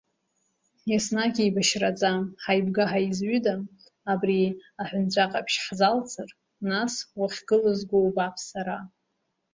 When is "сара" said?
8.49-8.77